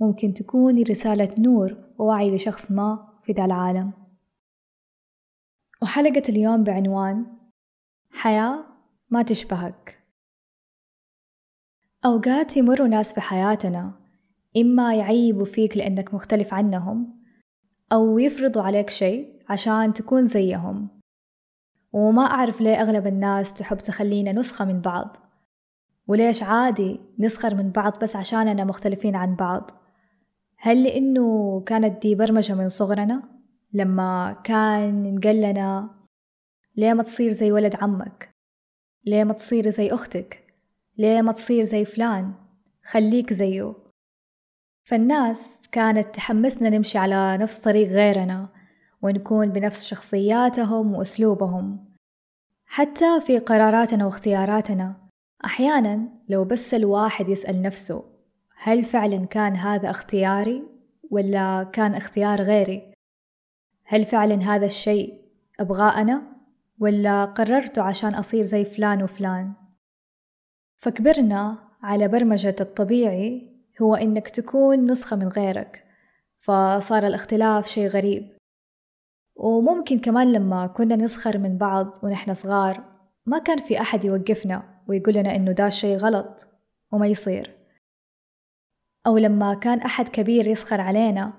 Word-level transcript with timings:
ممكن 0.00 0.34
تكون 0.34 0.82
رسالة 0.82 1.34
نور 1.38 1.76
ووعي 1.98 2.36
لشخص 2.36 2.70
ما 2.70 3.18
في 3.22 3.32
ذا 3.32 3.44
العالم. 3.44 3.92
وحلقة 5.82 6.22
اليوم 6.28 6.64
بعنوان 6.64 7.26
حياة 8.10 8.64
ما 9.10 9.22
تشبهك 9.22 10.04
أوقات 12.04 12.56
يمر 12.56 12.86
ناس 12.86 13.14
في 13.14 13.20
حياتنا 13.20 13.92
إما 14.56 14.94
يعيبوا 14.94 15.44
فيك 15.44 15.76
لأنك 15.76 16.14
مختلف 16.14 16.54
عنهم 16.54 17.24
أو 17.92 18.18
يفرضوا 18.18 18.62
عليك 18.62 18.90
شيء 18.90 19.42
عشان 19.48 19.92
تكون 19.92 20.26
زيهم. 20.26 20.88
وما 21.92 22.22
أعرف 22.22 22.60
ليه 22.60 22.82
أغلب 22.82 23.06
الناس 23.06 23.54
تحب 23.54 23.78
تخلينا 23.78 24.32
نسخة 24.32 24.64
من 24.64 24.80
بعض. 24.80 25.16
وليش 26.06 26.42
عادي 26.42 27.00
نسخر 27.18 27.54
من 27.54 27.70
بعض 27.70 27.98
بس 27.98 28.16
عشاننا 28.16 28.64
مختلفين 28.64 29.16
عن 29.16 29.34
بعض؟ 29.34 29.83
هل 30.66 30.84
لأنه 30.84 31.60
كانت 31.66 32.02
دي 32.02 32.14
برمجة 32.14 32.54
من 32.54 32.68
صغرنا؟ 32.68 33.22
لما 33.72 34.40
كان 34.44 35.06
ينقال 35.06 35.40
لنا 35.40 35.90
ليه 36.76 36.92
ما 36.92 37.02
تصير 37.02 37.30
زي 37.30 37.52
ولد 37.52 37.76
عمك؟ 37.76 38.30
ليه 39.06 39.24
ما 39.24 39.32
تصير 39.32 39.70
زي 39.70 39.88
أختك؟ 39.88 40.54
ليه 40.98 41.22
ما 41.22 41.32
تصير 41.32 41.64
زي 41.64 41.84
فلان؟ 41.84 42.32
خليك 42.84 43.32
زيه. 43.32 43.74
فالناس 44.84 45.68
كانت 45.72 46.14
تحمسنا 46.14 46.70
نمشي 46.70 46.98
على 46.98 47.38
نفس 47.38 47.60
طريق 47.60 47.88
غيرنا 47.88 48.48
ونكون 49.02 49.48
بنفس 49.48 49.84
شخصياتهم 49.84 50.94
وأسلوبهم 50.94 51.94
حتى 52.66 53.20
في 53.20 53.38
قراراتنا 53.38 54.06
واختياراتنا. 54.06 55.08
أحيانا 55.44 56.08
لو 56.28 56.44
بس 56.44 56.74
الواحد 56.74 57.28
يسأل 57.28 57.62
نفسه 57.62 58.13
هل 58.66 58.84
فعلا 58.84 59.26
كان 59.26 59.56
هذا 59.56 59.90
اختياري 59.90 60.62
ولا 61.10 61.70
كان 61.72 61.94
اختيار 61.94 62.42
غيري؟ 62.42 62.92
هل 63.84 64.04
فعلا 64.04 64.34
هذا 64.34 64.66
الشيء 64.66 65.20
أبغاه 65.60 66.00
أنا 66.00 66.22
ولا 66.78 67.24
قررته 67.24 67.82
عشان 67.82 68.14
أصير 68.14 68.42
زي 68.42 68.64
فلان 68.64 69.02
وفلان؟ 69.02 69.52
فكبرنا 70.76 71.58
على 71.82 72.08
برمجة 72.08 72.56
الطبيعي 72.60 73.54
هو 73.82 73.94
إنك 73.94 74.28
تكون 74.28 74.90
نسخة 74.90 75.16
من 75.16 75.28
غيرك 75.28 75.84
فصار 76.40 77.06
الاختلاف 77.06 77.66
شيء 77.66 77.86
غريب. 77.86 78.36
وممكن 79.36 79.98
كمان 79.98 80.32
لما 80.32 80.66
كنا 80.66 80.96
نسخر 80.96 81.38
من 81.38 81.58
بعض 81.58 81.98
ونحن 82.02 82.34
صغار 82.34 82.84
ما 83.26 83.38
كان 83.38 83.60
في 83.60 83.80
أحد 83.80 84.04
يوقفنا 84.04 84.82
ويقول 84.88 85.14
لنا 85.14 85.36
إنه 85.36 85.52
ده 85.52 85.68
شيء 85.68 85.96
غلط 85.96 86.46
وما 86.92 87.06
يصير. 87.06 87.63
أو 89.06 89.18
لما 89.18 89.54
كان 89.54 89.78
أحد 89.78 90.08
كبير 90.08 90.46
يسخر 90.46 90.80
علينا 90.80 91.32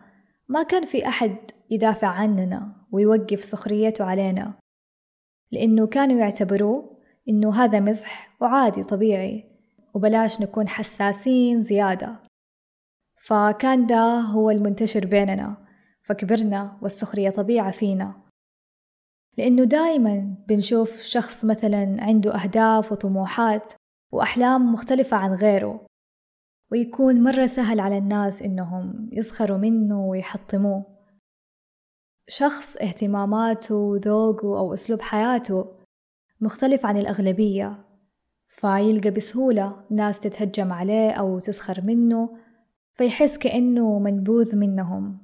ما 0.47 0.63
كان 0.63 0.85
في 0.85 1.07
أحد 1.07 1.35
يدافع 1.69 2.07
عننا 2.07 2.75
ويوقف 2.91 3.43
سخريته 3.43 4.05
علينا 4.05 4.53
لأنه 5.51 5.87
كانوا 5.87 6.19
يعتبروه 6.19 6.97
إنه 7.29 7.53
هذا 7.63 7.79
مزح 7.79 8.37
وعادي 8.41 8.83
طبيعي 8.83 9.55
وبلاش 9.93 10.41
نكون 10.41 10.67
حساسين 10.67 11.61
زيادة. 11.61 12.15
فكان 13.15 13.85
ده 13.85 14.19
هو 14.19 14.49
المنتشر 14.51 15.05
بيننا 15.05 15.57
فكبرنا 16.03 16.77
والسخرية 16.81 17.29
طبيعة 17.29 17.71
فينا. 17.71 18.15
لأنه 19.37 19.63
دايما 19.63 20.35
بنشوف 20.47 21.01
شخص 21.01 21.45
مثلا 21.45 21.97
عنده 21.99 22.35
أهداف 22.35 22.91
وطموحات 22.91 23.73
وأحلام 24.11 24.73
مختلفة 24.73 25.17
عن 25.17 25.33
غيره. 25.33 25.85
ويكون 26.75 27.23
مرة 27.23 27.45
سهل 27.45 27.79
على 27.79 27.97
الناس 27.97 28.41
إنهم 28.41 29.09
يسخروا 29.11 29.57
منه 29.57 30.05
ويحطموه. 30.05 30.85
شخص 32.27 32.77
اهتماماته 32.77 33.75
وذوقه 33.75 34.59
أو 34.59 34.73
أسلوب 34.73 35.01
حياته 35.01 35.65
مختلف 36.41 36.85
عن 36.85 36.97
الأغلبية 36.97 37.85
فيلقى 38.47 39.11
بسهولة 39.11 39.85
ناس 39.91 40.19
تتهجم 40.19 40.73
عليه 40.73 41.11
أو 41.11 41.39
تسخر 41.39 41.81
منه 41.81 42.37
فيحس 42.93 43.37
كأنه 43.37 43.99
منبوذ 43.99 44.55
منهم. 44.55 45.17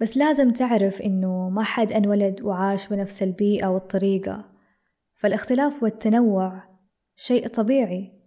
بس 0.00 0.16
لازم 0.16 0.52
تعرف 0.52 1.02
إنه 1.02 1.50
ما 1.50 1.62
حد 1.62 1.92
أنولد 1.92 2.42
وعاش 2.42 2.88
بنفس 2.88 3.22
البيئة 3.22 3.66
والطريقة 3.66 4.52
فالاختلاف 5.14 5.82
والتنوع 5.82 6.62
شيء 7.16 7.48
طبيعي. 7.48 8.21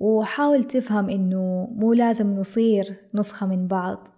وحاول 0.00 0.64
تفهم 0.64 1.08
إنه 1.08 1.68
مو 1.76 1.92
لازم 1.92 2.34
نصير 2.34 3.08
نسخة 3.14 3.46
من 3.46 3.66
بعض 3.66 4.08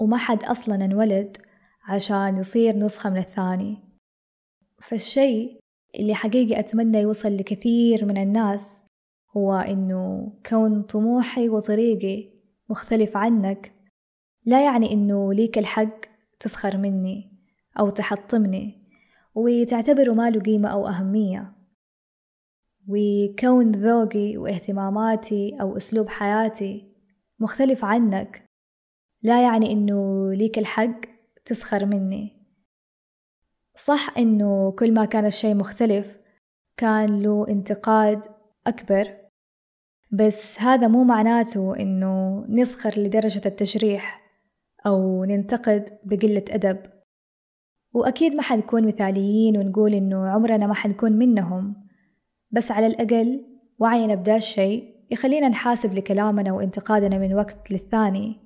وما 0.00 0.16
حد 0.16 0.44
أصلا 0.44 0.74
انولد 0.74 1.36
عشان 1.88 2.36
يصير 2.36 2.76
نسخة 2.76 3.10
من 3.10 3.16
الثاني. 3.16 3.78
فالشيء 4.78 5.58
اللي 5.94 6.14
حقيقي 6.14 6.60
أتمنى 6.60 6.98
يوصل 6.98 7.36
لكثير 7.36 8.04
من 8.04 8.22
الناس 8.22 8.84
هو 9.36 9.54
إنه 9.54 10.32
كون 10.46 10.82
طموحي 10.82 11.48
وطريقي 11.48 12.30
مختلف 12.68 13.16
عنك 13.16 13.72
لا 14.46 14.64
يعني 14.64 14.92
إنه 14.92 15.32
ليك 15.32 15.58
الحق 15.58 16.00
تسخر 16.40 16.76
مني 16.76 17.32
أو 17.78 17.90
تحطمني 17.90 18.88
وتعتبره 19.34 20.12
ما 20.12 20.30
له 20.30 20.40
قيمة 20.40 20.68
أو 20.68 20.88
أهمية. 20.88 21.57
وكون 22.88 23.72
ذوقي 23.72 24.36
واهتماماتي 24.36 25.56
أو 25.60 25.76
أسلوب 25.76 26.08
حياتي 26.08 26.88
مختلف 27.40 27.84
عنك 27.84 28.44
لا 29.22 29.42
يعني 29.42 29.72
إنه 29.72 30.32
ليك 30.32 30.58
الحق 30.58 31.00
تسخر 31.44 31.86
مني. 31.86 32.38
صح 33.76 34.18
إنه 34.18 34.72
كل 34.78 34.94
ما 34.94 35.04
كان 35.04 35.26
الشي 35.26 35.54
مختلف 35.54 36.18
كان 36.76 37.22
له 37.22 37.48
انتقاد 37.48 38.24
أكبر 38.66 39.16
بس 40.12 40.60
هذا 40.60 40.88
مو 40.88 41.04
معناته 41.04 41.76
إنه 41.76 42.44
نسخر 42.48 43.00
لدرجة 43.00 43.42
التجريح 43.46 44.22
أو 44.86 45.24
ننتقد 45.24 45.98
بقلة 46.04 46.44
أدب. 46.50 46.78
وأكيد 47.94 48.34
ما 48.34 48.42
حنكون 48.42 48.86
مثاليين 48.86 49.56
ونقول 49.56 49.94
إنه 49.94 50.28
عمرنا 50.28 50.66
ما 50.66 50.74
حنكون 50.74 51.12
منهم. 51.12 51.87
بس 52.50 52.70
على 52.70 52.86
الأقل 52.86 53.44
وعينا 53.78 54.14
بدا 54.14 54.36
الشيء 54.36 54.98
يخلينا 55.10 55.48
نحاسب 55.48 55.94
لكلامنا 55.94 56.52
وانتقادنا 56.52 57.18
من 57.18 57.34
وقت 57.34 57.70
للثاني. 57.70 58.40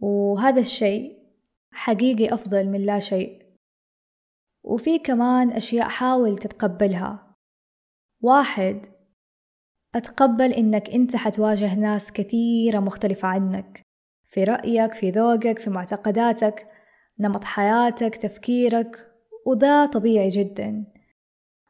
وهذا 0.00 0.60
الشيء 0.60 1.18
حقيقي 1.72 2.34
أفضل 2.34 2.68
من 2.68 2.80
لا 2.80 2.98
شيء. 2.98 3.42
وفي 4.64 4.98
كمان 4.98 5.50
أشياء 5.50 5.88
حاول 5.88 6.38
تتقبلها. 6.38 7.36
واحد 8.22 8.86
أتقبل 9.94 10.52
إنك 10.52 10.90
أنت 10.90 11.16
حتواجه 11.16 11.74
ناس 11.74 12.12
كثيرة 12.12 12.78
مختلفة 12.78 13.28
عنك. 13.28 13.82
في 14.28 14.44
رأيك 14.44 14.92
في 14.94 15.10
ذوقك 15.10 15.58
في 15.58 15.70
معتقداتك 15.70 16.68
نمط 17.20 17.44
حياتك 17.44 18.16
تفكيرك 18.16 19.12
وده 19.46 19.86
طبيعي 19.86 20.28
جدا. 20.28 20.97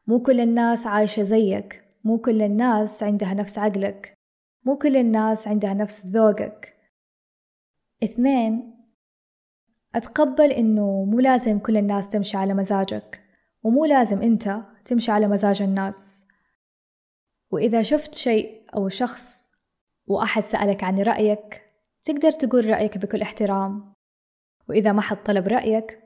مو 0.09 0.19
كل 0.19 0.39
الناس 0.39 0.87
عايشة 0.87 1.23
زيك. 1.23 1.83
مو 2.03 2.17
كل 2.17 2.41
الناس 2.41 3.03
عندها 3.03 3.33
نفس 3.33 3.59
عقلك. 3.59 4.13
مو 4.65 4.77
كل 4.77 4.97
الناس 4.97 5.47
عندها 5.47 5.73
نفس 5.73 6.05
ذوقك. 6.05 6.73
اثنين 8.03 8.75
أتقبل 9.95 10.51
إنه 10.51 11.05
مو 11.05 11.19
لازم 11.19 11.59
كل 11.59 11.77
الناس 11.77 12.09
تمشي 12.09 12.37
على 12.37 12.53
مزاجك 12.53 13.21
ومو 13.63 13.85
لازم 13.85 14.21
أنت 14.21 14.61
تمشي 14.85 15.11
على 15.11 15.27
مزاج 15.27 15.61
الناس. 15.61 16.25
وإذا 17.51 17.81
شفت 17.81 18.15
شيء 18.15 18.63
أو 18.75 18.87
شخص 18.87 19.49
وأحد 20.07 20.43
سألك 20.43 20.83
عن 20.83 20.99
رأيك 20.99 21.61
تقدر 22.03 22.31
تقول 22.31 22.69
رأيك 22.69 22.97
بكل 22.97 23.21
احترام. 23.21 23.93
وإذا 24.69 24.91
ما 24.91 25.01
حد 25.01 25.23
طلب 25.23 25.47
رأيك 25.47 25.99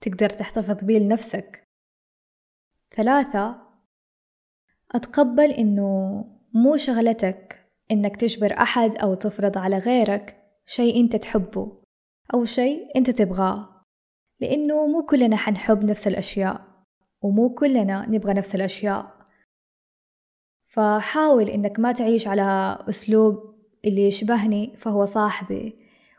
تقدر 0.00 0.30
تحتفظ 0.30 0.84
بيه 0.84 0.98
لنفسك. 0.98 1.67
ثلاثة 2.98 3.56
أتقبل 4.94 5.50
إنه 5.50 6.24
مو 6.54 6.76
شغلتك 6.76 7.70
إنك 7.90 8.16
تجبر 8.16 8.52
أحد 8.52 8.96
أو 8.96 9.14
تفرض 9.14 9.58
على 9.58 9.78
غيرك 9.78 10.36
شيء 10.66 11.00
أنت 11.00 11.16
تحبه 11.16 11.82
أو 12.34 12.44
شيء 12.44 12.96
أنت 12.96 13.10
تبغاه 13.10 13.84
لأنه 14.40 14.86
مو 14.86 15.06
كلنا 15.06 15.36
حنحب 15.36 15.84
نفس 15.84 16.06
الأشياء 16.06 16.68
ومو 17.22 17.54
كلنا 17.54 18.06
نبغى 18.08 18.32
نفس 18.32 18.54
الأشياء. 18.54 19.18
فحاول 20.66 21.48
إنك 21.48 21.80
ما 21.80 21.92
تعيش 21.92 22.28
على 22.28 22.78
أسلوب 22.88 23.54
اللي 23.84 24.06
يشبهني 24.06 24.76
فهو 24.76 25.04
صاحبي 25.04 25.76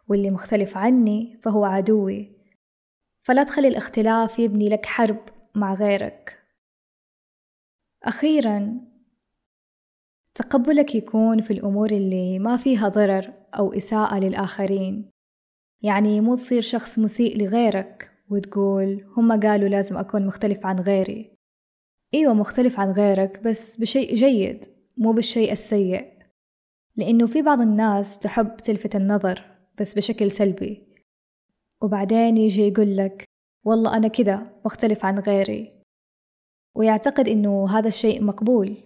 واللي 0.07 0.29
مختلف 0.29 0.77
عني 0.77 1.39
فهو 1.43 1.65
عدوي. 1.65 2.31
فلا 3.21 3.43
تخلي 3.43 3.67
الاختلاف 3.67 4.39
يبني 4.39 4.69
لك 4.69 4.85
حرب 4.85 5.19
مع 5.55 5.73
غيرك. 5.73 6.38
أخيرا 8.03 8.81
تقبلك 10.35 10.95
يكون 10.95 11.41
في 11.41 11.53
الأمور 11.53 11.91
اللي 11.91 12.39
ما 12.39 12.57
فيها 12.57 12.87
ضرر 12.87 13.33
أو 13.57 13.73
إساءة 13.73 14.19
للآخرين. 14.19 15.09
يعني 15.81 16.21
مو 16.21 16.35
تصير 16.35 16.61
شخص 16.61 16.99
مسيء 16.99 17.41
لغيرك 17.41 18.11
وتقول 18.29 19.03
هم 19.17 19.39
قالوا 19.39 19.69
لازم 19.69 19.97
أكون 19.97 20.27
مختلف 20.27 20.65
عن 20.65 20.79
غيري 20.79 21.31
أيوة 22.13 22.33
مختلف 22.33 22.79
عن 22.79 22.91
غيرك 22.91 23.43
بس 23.43 23.77
بشيء 23.77 24.15
جيد 24.15 24.65
مو 24.97 25.11
بالشيء 25.11 25.51
السيء. 25.51 26.13
لأنه 26.95 27.27
في 27.27 27.41
بعض 27.41 27.61
الناس 27.61 28.19
تحب 28.19 28.57
تلفت 28.57 28.95
النظر 28.95 29.45
بس 29.79 29.93
بشكل 29.93 30.31
سلبي. 30.31 30.87
وبعدين 31.81 32.37
يجي 32.37 32.61
يقول 32.61 32.97
لك 32.97 33.23
والله 33.65 33.97
أنا 33.97 34.07
كده 34.07 34.43
مختلف 34.65 35.05
عن 35.05 35.19
غيري 35.19 35.78
ويعتقد 36.79 37.27
إنه 37.27 37.69
هذا 37.69 37.87
الشيء 37.87 38.23
مقبول. 38.23 38.77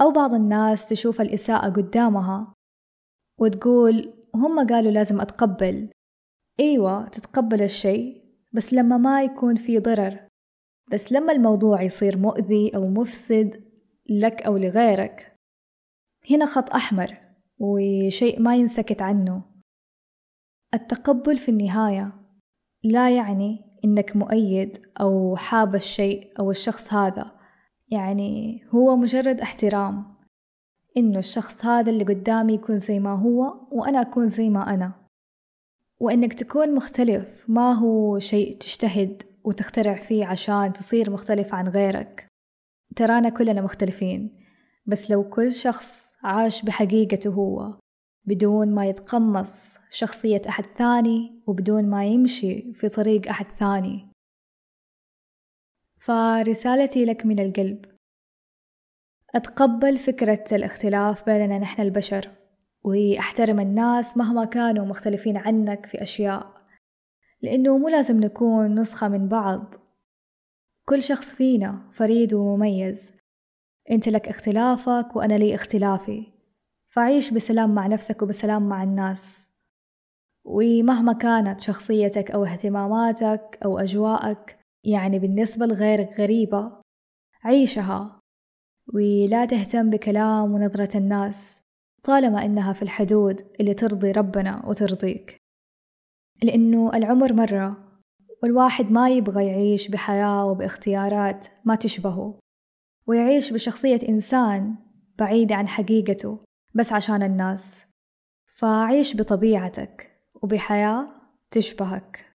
أو 0.00 0.10
بعض 0.10 0.34
الناس 0.34 0.88
تشوف 0.88 1.20
الإساءة 1.20 1.68
قدامها 1.68 2.54
وتقول 3.40 4.14
هم 4.34 4.66
قالوا 4.66 4.92
لازم 4.92 5.20
أتقبل. 5.20 5.90
أيوة 6.60 7.08
تتقبل 7.08 7.62
الشيء 7.62 8.24
بس 8.52 8.74
لما 8.74 8.96
ما 8.96 9.22
يكون 9.22 9.56
في 9.56 9.78
ضرر. 9.78 10.28
بس 10.92 11.12
لما 11.12 11.32
الموضوع 11.32 11.82
يصير 11.82 12.18
مؤذي 12.18 12.76
أو 12.76 12.88
مفسد 12.88 13.64
لك 14.10 14.42
أو 14.42 14.56
لغيرك. 14.56 15.34
هنا 16.30 16.46
خط 16.46 16.70
أحمر 16.70 17.18
وشيء 17.58 18.40
ما 18.40 18.56
ينسكت 18.56 19.02
عنه. 19.02 19.42
التقبل 20.74 21.38
في 21.38 21.50
النهاية 21.50 22.12
لا 22.84 23.16
يعني 23.16 23.67
إنك 23.84 24.16
مؤيد 24.16 24.78
أو 25.00 25.36
حاب 25.36 25.74
الشيء 25.74 26.32
أو 26.38 26.50
الشخص 26.50 26.92
هذا. 26.92 27.32
يعني 27.88 28.60
هو 28.74 28.96
مجرد 28.96 29.40
احترام. 29.40 30.16
إنه 30.96 31.18
الشخص 31.18 31.64
هذا 31.64 31.90
اللي 31.90 32.04
قدامي 32.04 32.54
يكون 32.54 32.78
زي 32.78 32.98
ما 32.98 33.14
هو 33.14 33.68
وأنا 33.70 34.00
أكون 34.00 34.26
زي 34.26 34.48
ما 34.48 34.74
أنا. 34.74 34.92
وإنك 36.00 36.34
تكون 36.34 36.74
مختلف. 36.74 37.44
ما 37.48 37.72
هو 37.72 38.18
شيء 38.18 38.56
تجتهد 38.56 39.22
وتخترع 39.44 39.94
فيه 39.94 40.26
عشان 40.26 40.72
تصير 40.72 41.10
مختلف 41.10 41.54
عن 41.54 41.68
غيرك. 41.68 42.26
ترانا 42.96 43.28
كلنا 43.28 43.60
مختلفين. 43.60 44.38
بس 44.86 45.10
لو 45.10 45.28
كل 45.28 45.52
شخص 45.52 46.12
عاش 46.22 46.62
بحقيقته 46.62 47.30
هو 47.30 47.78
بدون 48.28 48.74
ما 48.74 48.86
يتقمص 48.86 49.78
شخصية 49.90 50.42
أحد 50.48 50.64
ثاني 50.64 51.42
وبدون 51.46 51.90
ما 51.90 52.06
يمشي 52.06 52.72
في 52.72 52.88
طريق 52.88 53.28
أحد 53.28 53.46
ثاني. 53.46 54.08
فرسالتي 56.00 57.04
لك 57.04 57.26
من 57.26 57.40
القلب. 57.40 57.84
أتقبل 59.34 59.98
فكرة 59.98 60.44
الاختلاف 60.52 61.26
بيننا 61.26 61.58
نحن 61.58 61.82
البشر 61.82 62.30
وأحترم 62.84 63.60
الناس 63.60 64.16
مهما 64.16 64.44
كانوا 64.44 64.86
مختلفين 64.86 65.36
عنك 65.36 65.86
في 65.86 66.02
أشياء 66.02 66.54
لأنه 67.42 67.78
مو 67.78 67.88
لازم 67.88 68.20
نكون 68.20 68.80
نسخة 68.80 69.08
من 69.08 69.28
بعض. 69.28 69.74
كل 70.88 71.02
شخص 71.02 71.34
فينا 71.34 71.90
فريد 71.92 72.34
ومميز. 72.34 73.12
أنت 73.90 74.08
لك 74.08 74.28
اختلافك 74.28 75.16
وأنا 75.16 75.34
لي 75.34 75.54
اختلافي. 75.54 76.37
فعيش 76.98 77.30
بسلام 77.30 77.74
مع 77.74 77.86
نفسك 77.86 78.22
وبسلام 78.22 78.68
مع 78.68 78.82
الناس. 78.82 79.48
ومهما 80.44 81.12
كانت 81.12 81.60
شخصيتك 81.60 82.30
أو 82.30 82.44
اهتماماتك 82.44 83.58
أو 83.64 83.78
أجواءك 83.78 84.58
يعني 84.84 85.18
بالنسبة 85.18 85.66
لغيرك 85.66 86.20
غريبة 86.20 86.72
عيشها. 87.44 88.20
ولا 88.94 89.44
تهتم 89.44 89.90
بكلام 89.90 90.54
ونظرة 90.54 90.96
الناس 90.96 91.60
طالما 92.04 92.44
إنها 92.44 92.72
في 92.72 92.82
الحدود 92.82 93.40
اللي 93.60 93.74
ترضي 93.74 94.12
ربنا 94.12 94.66
وترضيك. 94.66 95.36
لأنه 96.42 96.90
العمر 96.94 97.32
مرة 97.32 97.76
والواحد 98.42 98.90
ما 98.90 99.10
يبغى 99.10 99.46
يعيش 99.46 99.88
بحياة 99.88 100.44
وباختيارات 100.44 101.46
ما 101.64 101.74
تشبهه. 101.74 102.38
ويعيش 103.06 103.52
بشخصية 103.52 104.08
إنسان 104.08 104.74
بعيدة 105.18 105.54
عن 105.54 105.68
حقيقته. 105.68 106.47
بس 106.78 106.92
عشان 106.92 107.22
الناس. 107.22 107.84
فعيش 108.46 109.16
بطبيعتك 109.16 110.10
وبحياة 110.34 111.08
تشبهك. 111.50 112.26